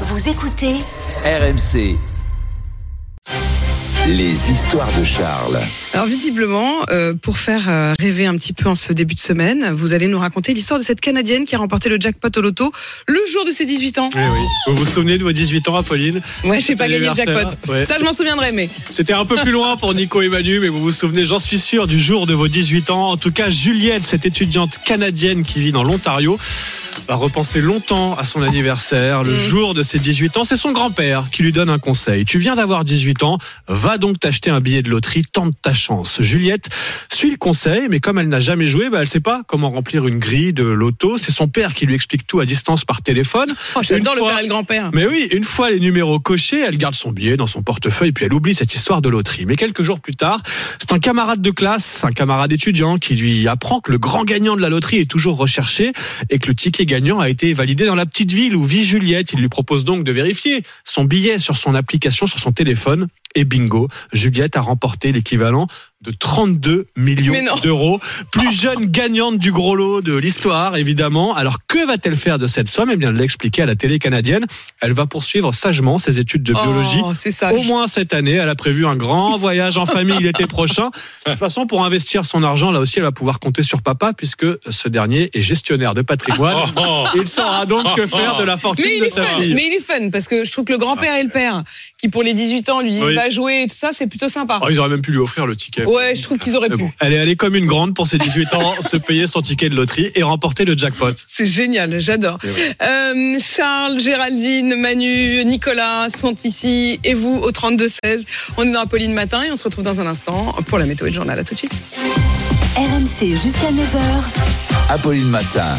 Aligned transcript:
Vous 0.00 0.28
écoutez 0.28 0.74
RMC. 1.24 1.96
Les 4.08 4.50
histoires 4.50 4.90
de 4.98 5.04
Charles. 5.04 5.60
Alors 5.92 6.06
visiblement, 6.06 6.82
euh, 6.90 7.14
pour 7.14 7.38
faire 7.38 7.68
euh, 7.68 7.94
rêver 8.00 8.26
un 8.26 8.36
petit 8.36 8.52
peu 8.52 8.68
en 8.68 8.74
ce 8.74 8.92
début 8.92 9.14
de 9.14 9.20
semaine, 9.20 9.70
vous 9.72 9.92
allez 9.92 10.08
nous 10.08 10.18
raconter 10.18 10.52
l'histoire 10.52 10.80
de 10.80 10.84
cette 10.84 11.00
Canadienne 11.00 11.44
qui 11.44 11.54
a 11.54 11.58
remporté 11.58 11.88
le 11.88 11.98
jackpot 12.00 12.28
au 12.36 12.40
loto 12.40 12.72
le 13.06 13.20
jour 13.32 13.44
de 13.44 13.52
ses 13.52 13.66
18 13.66 13.98
ans. 13.98 14.08
Eh 14.14 14.18
oui. 14.18 14.40
Vous 14.66 14.74
vous 14.74 14.84
souvenez 14.84 15.16
de 15.16 15.22
vos 15.22 15.32
18 15.32 15.68
ans, 15.68 15.76
Apolline 15.76 16.20
Ouais, 16.42 16.60
j'ai 16.60 16.74
pas 16.74 16.88
gagné 16.88 17.08
le 17.08 17.14
jackpot. 17.14 17.72
Ouais. 17.72 17.86
Ça, 17.86 17.96
je 17.98 18.04
m'en 18.04 18.12
souviendrai, 18.12 18.50
mais 18.50 18.68
C'était 18.90 19.12
un 19.14 19.24
peu 19.24 19.36
plus 19.36 19.52
loin 19.52 19.76
pour 19.76 19.94
Nico 19.94 20.20
et 20.22 20.28
Manu, 20.28 20.58
mais 20.58 20.68
vous 20.68 20.80
vous 20.80 20.90
souvenez, 20.90 21.24
j'en 21.24 21.38
suis 21.38 21.60
sûr, 21.60 21.86
du 21.86 22.00
jour 22.00 22.26
de 22.26 22.34
vos 22.34 22.48
18 22.48 22.90
ans. 22.90 23.10
En 23.10 23.16
tout 23.16 23.30
cas, 23.32 23.48
Juliette, 23.48 24.02
cette 24.02 24.26
étudiante 24.26 24.80
canadienne 24.84 25.44
qui 25.44 25.60
vit 25.60 25.72
dans 25.72 25.84
l'Ontario, 25.84 26.36
va 27.08 27.14
repenser 27.16 27.60
longtemps 27.60 28.16
à 28.16 28.24
son 28.24 28.42
anniversaire, 28.42 29.22
le 29.22 29.32
Mm. 29.32 29.36
jour 29.36 29.74
de 29.74 29.82
ses 29.82 29.98
18 29.98 30.36
ans. 30.36 30.44
C'est 30.44 30.56
son 30.56 30.72
grand-père 30.72 31.24
qui 31.32 31.42
lui 31.42 31.52
donne 31.52 31.68
un 31.68 31.78
conseil. 31.78 32.24
Tu 32.24 32.38
viens 32.38 32.54
d'avoir 32.56 32.84
18 32.84 33.22
ans, 33.22 33.38
va 33.68 33.98
donc 33.98 34.18
t'acheter 34.20 34.50
un 34.50 34.60
billet 34.60 34.82
de 34.82 34.90
loterie, 34.90 35.24
tente 35.30 35.54
ta 35.60 35.74
chance. 35.74 36.20
Juliette 36.22 36.68
suit 37.12 37.30
le 37.30 37.36
conseil, 37.36 37.88
mais 37.90 38.00
comme 38.00 38.18
elle 38.18 38.28
n'a 38.28 38.40
jamais 38.40 38.66
joué, 38.66 38.88
bah, 38.90 38.98
elle 39.00 39.06
sait 39.06 39.20
pas 39.20 39.42
comment 39.46 39.70
remplir 39.70 40.06
une 40.06 40.18
grille 40.18 40.52
de 40.52 40.64
loto. 40.64 41.18
C'est 41.18 41.32
son 41.32 41.48
père 41.48 41.74
qui 41.74 41.86
lui 41.86 41.94
explique 41.94 42.26
tout 42.26 42.40
à 42.40 42.46
distance 42.46 42.84
par 42.84 43.02
téléphone. 43.02 43.52
oh, 43.76 43.80
j'adore 43.82 44.14
le 44.14 44.22
père 44.22 44.38
et 44.38 44.42
le 44.42 44.48
grand-père. 44.48 44.90
mais 44.94 45.06
oui, 45.06 45.28
une 45.32 45.44
fois 45.44 45.70
les 45.70 45.80
numéros 45.80 46.20
cochés, 46.20 46.60
elle 46.60 46.78
garde 46.78 46.94
son 46.94 47.12
billet 47.12 47.36
dans 47.36 47.46
son 47.46 47.62
portefeuille 47.62 48.12
puis 48.12 48.24
elle 48.24 48.32
oublie 48.34 48.54
cette 48.54 48.74
histoire 48.74 49.02
de 49.02 49.08
loterie. 49.08 49.44
Mais 49.46 49.56
quelques 49.56 49.82
jours 49.82 50.00
plus 50.00 50.14
tard, 50.16 50.40
c'est 50.78 50.92
un 50.92 50.98
camarade 50.98 51.42
de 51.42 51.50
classe, 51.50 52.02
un 52.04 52.12
camarade 52.12 52.52
étudiant 52.52 52.96
qui 52.96 53.14
lui 53.14 53.46
apprend 53.48 53.80
que 53.80 53.92
le 53.92 53.98
grand 53.98 54.24
gagnant 54.24 54.56
de 54.56 54.60
la 54.62 54.68
loterie 54.68 54.98
est 54.98 55.10
toujours 55.10 55.36
recherché 55.36 55.92
et 56.30 56.38
que 56.38 56.48
le 56.48 56.54
ticket 56.54 56.83
gagnant 56.86 57.20
a 57.20 57.28
été 57.28 57.52
validé 57.52 57.86
dans 57.86 57.94
la 57.94 58.06
petite 58.06 58.32
ville 58.32 58.56
où 58.56 58.64
vit 58.64 58.84
Juliette. 58.84 59.32
Il 59.32 59.40
lui 59.40 59.48
propose 59.48 59.84
donc 59.84 60.04
de 60.04 60.12
vérifier 60.12 60.62
son 60.84 61.04
billet 61.04 61.38
sur 61.38 61.56
son 61.56 61.74
application, 61.74 62.26
sur 62.26 62.38
son 62.38 62.52
téléphone. 62.52 63.08
Et 63.34 63.44
bingo, 63.44 63.88
Juliette 64.12 64.56
a 64.56 64.60
remporté 64.60 65.12
l'équivalent 65.12 65.66
de 66.02 66.10
32 66.10 66.86
millions 66.96 67.32
d'euros. 67.62 67.98
Plus 68.30 68.52
jeune 68.52 68.84
gagnante 68.86 69.38
du 69.38 69.52
gros 69.52 69.74
lot 69.74 70.02
de 70.02 70.14
l'histoire, 70.14 70.76
évidemment. 70.76 71.34
Alors, 71.34 71.58
que 71.66 71.86
va-t-elle 71.86 72.14
faire 72.14 72.36
de 72.38 72.46
cette 72.46 72.68
somme? 72.68 72.90
Eh 72.92 72.96
bien, 72.96 73.08
elle 73.08 73.16
l'a 73.16 73.24
expliqué 73.24 73.62
à 73.62 73.66
la 73.66 73.74
télé 73.74 73.98
canadienne. 73.98 74.44
Elle 74.82 74.92
va 74.92 75.06
poursuivre 75.06 75.54
sagement 75.54 75.96
ses 75.98 76.18
études 76.18 76.42
de 76.42 76.52
biologie. 76.52 77.00
Oh, 77.02 77.12
c'est 77.14 77.30
ça. 77.30 77.54
Au 77.54 77.62
moins 77.62 77.88
cette 77.88 78.12
année, 78.12 78.32
elle 78.34 78.50
a 78.50 78.54
prévu 78.54 78.86
un 78.86 78.96
grand 78.96 79.36
voyage 79.38 79.78
en 79.78 79.86
famille 79.86 80.18
l'été 80.22 80.46
prochain. 80.46 80.90
De 81.24 81.30
toute 81.30 81.38
façon, 81.40 81.66
pour 81.66 81.84
investir 81.86 82.26
son 82.26 82.42
argent, 82.42 82.70
là 82.70 82.80
aussi, 82.80 82.98
elle 82.98 83.04
va 83.04 83.12
pouvoir 83.12 83.40
compter 83.40 83.62
sur 83.62 83.80
papa, 83.80 84.12
puisque 84.12 84.46
ce 84.70 84.88
dernier 84.90 85.30
est 85.32 85.40
gestionnaire 85.42 85.94
de 85.94 86.02
patrimoine. 86.02 86.56
Il 87.14 87.26
saura 87.26 87.64
donc 87.64 87.82
que 87.96 88.06
faire 88.06 88.36
de 88.38 88.44
la 88.44 88.58
fortune 88.58 88.84
Mais 88.86 88.96
il 88.96 89.00
de 89.00 89.06
est 89.06 89.10
sa 89.10 89.22
fun, 89.22 89.40
fille. 89.40 89.54
mais 89.54 89.66
il 89.68 89.72
est 89.72 89.80
fun 89.80 90.10
parce 90.10 90.28
que 90.28 90.44
je 90.44 90.52
trouve 90.52 90.66
que 90.66 90.72
le 90.72 90.78
grand-père 90.78 91.16
et 91.16 91.22
le 91.22 91.30
père, 91.30 91.62
qui 92.04 92.10
pour 92.10 92.22
les 92.22 92.34
18 92.34 92.68
ans 92.68 92.80
lui 92.82 92.92
disent 92.92 93.02
Oui. 93.02 93.14
va 93.14 93.30
jouer 93.30 93.62
et 93.62 93.66
tout 93.66 93.74
ça, 93.76 93.88
c'est 93.92 94.06
plutôt 94.06 94.28
sympa. 94.28 94.60
Oh, 94.62 94.66
ils 94.68 94.78
auraient 94.78 94.90
même 94.90 95.00
pu 95.00 95.10
lui 95.10 95.18
offrir 95.18 95.46
le 95.46 95.56
ticket. 95.56 95.86
Ouais, 95.86 96.14
je 96.14 96.22
trouve 96.22 96.36
qu'ils 96.38 96.54
auraient 96.54 96.68
pu. 96.68 96.76
bon, 96.76 96.90
elle 97.00 97.14
est 97.14 97.18
allée 97.18 97.34
comme 97.34 97.54
une 97.54 97.64
grande 97.64 97.94
pour 97.94 98.06
ses 98.06 98.18
18 98.18 98.52
ans, 98.52 98.74
se 98.82 98.98
payer 98.98 99.26
son 99.26 99.40
ticket 99.40 99.70
de 99.70 99.74
loterie 99.74 100.10
et 100.14 100.22
remporter 100.22 100.66
le 100.66 100.76
jackpot. 100.76 101.12
C'est 101.26 101.46
génial, 101.46 101.98
j'adore. 102.00 102.38
Euh, 102.82 103.38
Charles, 103.40 104.00
Géraldine, 104.00 104.74
Manu, 104.76 105.42
Nicolas 105.46 106.08
sont 106.10 106.34
ici 106.44 107.00
et 107.04 107.14
vous 107.14 107.38
au 107.42 107.50
32-16. 107.52 108.24
On 108.58 108.68
est 108.68 108.72
dans 108.72 108.80
Apolline 108.80 109.14
Matin 109.14 109.42
et 109.42 109.50
on 109.50 109.56
se 109.56 109.64
retrouve 109.64 109.84
dans 109.84 109.98
un 110.02 110.06
instant 110.06 110.52
pour 110.66 110.78
la 110.78 110.84
météo 110.84 111.06
et 111.06 111.10
le 111.10 111.16
journal. 111.16 111.38
À 111.38 111.44
tout 111.44 111.54
de 111.54 111.58
suite. 111.58 111.72
RMC 112.76 113.40
jusqu'à 113.42 113.70
9h. 113.72 114.90
Apolline 114.90 115.28
Matin. 115.30 115.72